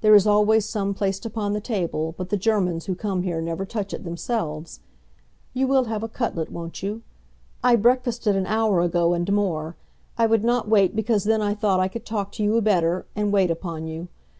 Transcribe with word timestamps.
There 0.00 0.16
is 0.16 0.26
always 0.26 0.68
some 0.68 0.92
placed 0.92 1.24
upon 1.24 1.52
the 1.52 1.60
table, 1.60 2.12
but 2.18 2.30
the 2.30 2.36
Germans 2.36 2.86
who 2.86 2.96
come 2.96 3.22
here 3.22 3.40
never 3.40 3.64
touch 3.64 3.94
it 3.94 4.02
themselves. 4.02 4.80
You 5.54 5.68
will 5.68 5.84
have 5.84 6.02
a 6.02 6.08
cutlet, 6.08 6.50
won't 6.50 6.82
you? 6.82 7.02
I 7.62 7.76
breakfasted 7.76 8.34
an 8.34 8.46
hour 8.46 8.80
ago, 8.80 9.14
and 9.14 9.32
more. 9.32 9.76
I 10.18 10.26
would 10.26 10.42
not 10.42 10.68
wait 10.68 10.96
because 10.96 11.22
then 11.22 11.40
I 11.42 11.54
thought 11.54 11.78
I 11.78 11.86
could 11.86 12.04
talk 12.04 12.32
to 12.32 12.42
you 12.42 12.60
better, 12.60 13.06
and 13.14 13.32
wait 13.32 13.52
upon 13.52 13.86
you. 13.86 14.08